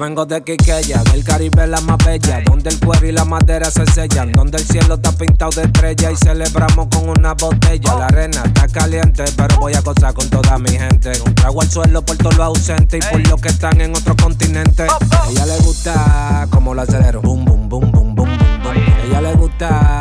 [0.00, 3.84] vengo de Quiqueya, del Caribe la más bella, donde el cuero y la madera se
[3.84, 7.94] sellan, donde el cielo está pintado de estrella y celebramos con una botella.
[7.96, 11.12] La arena está caliente, pero voy a gozar con toda mi gente.
[11.26, 14.16] Un trago al suelo por todos los ausentes y por los que están en otro
[14.16, 14.86] continente.
[15.28, 18.76] Ella le gusta como la acelero, boom, boom, boom, boom, boom, boom.
[19.06, 19.99] Ella le gusta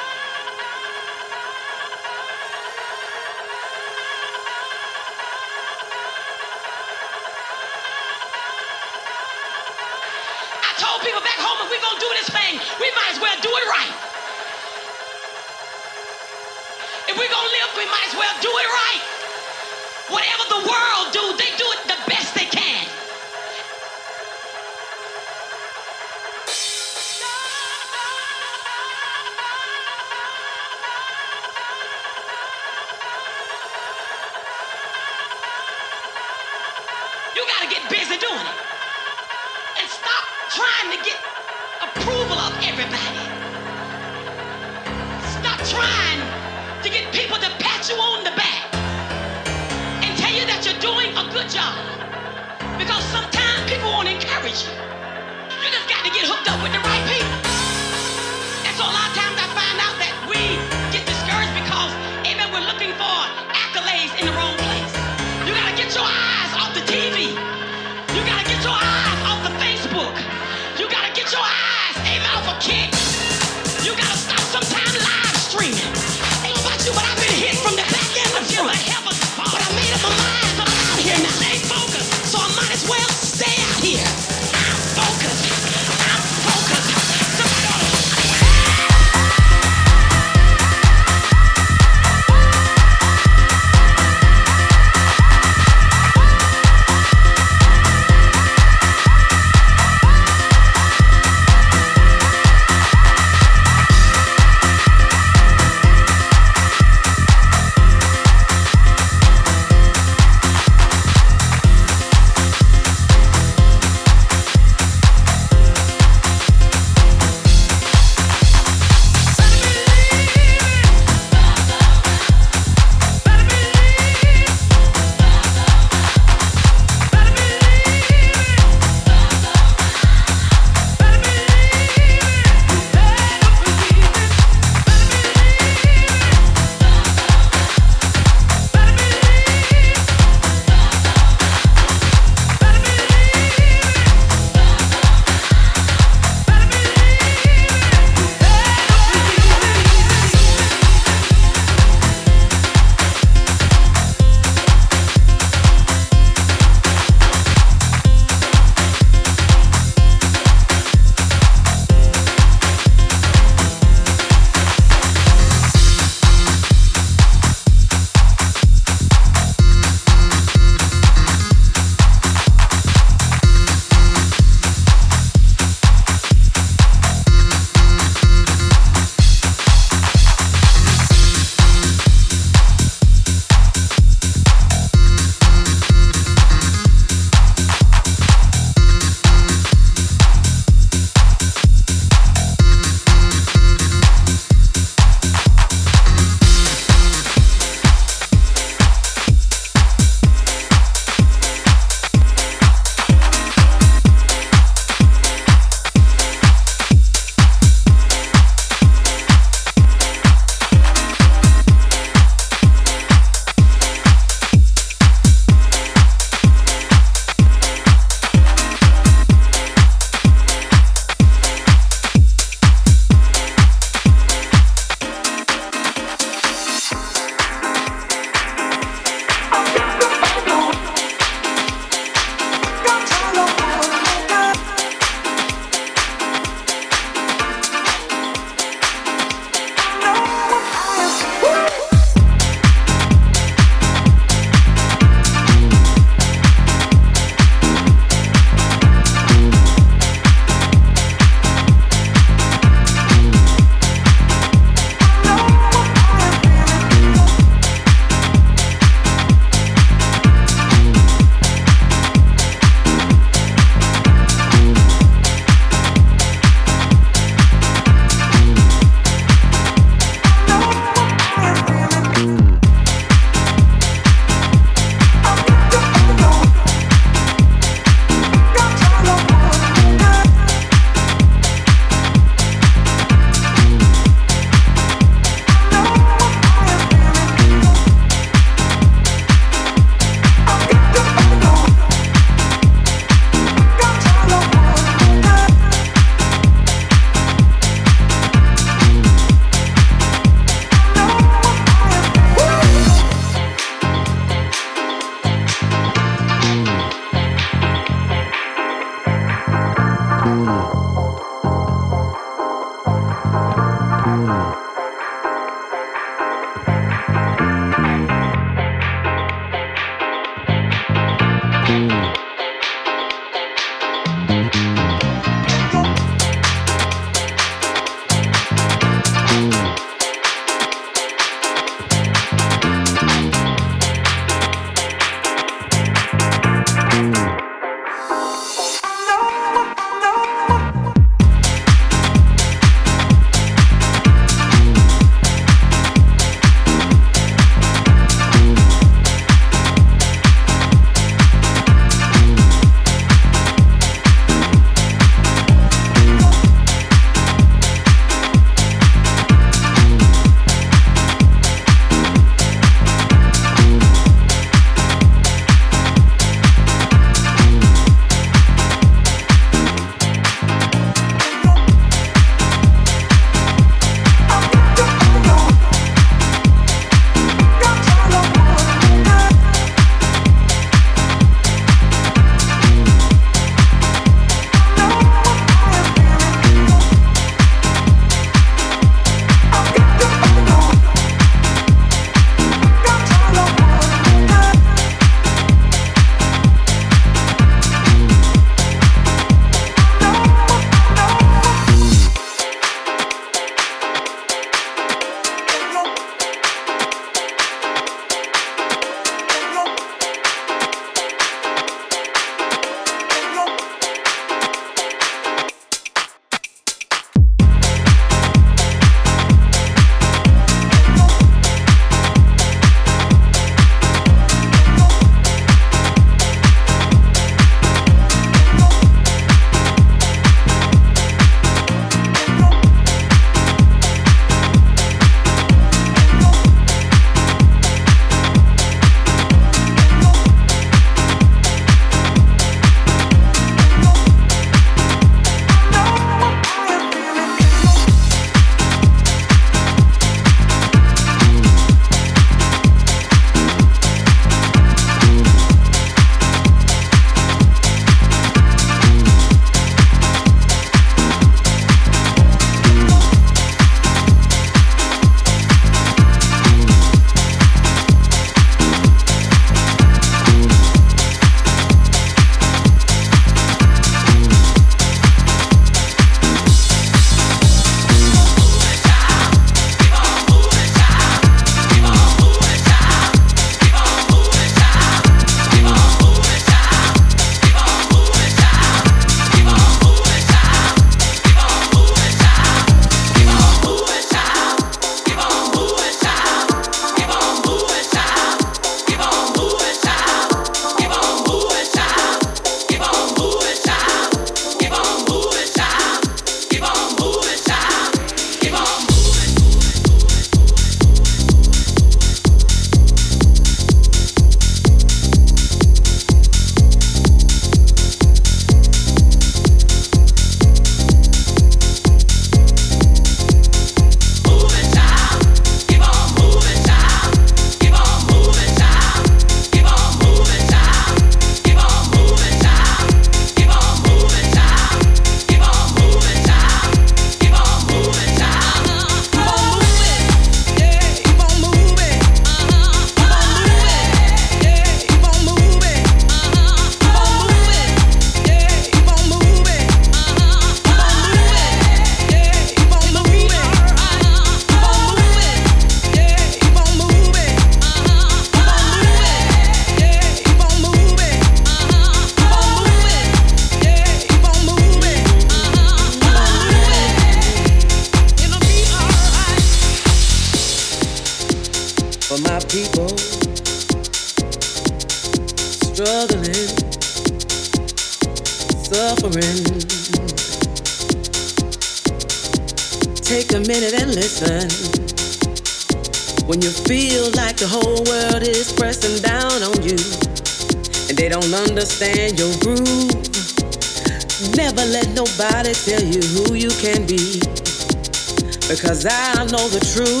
[599.51, 600.00] the truth.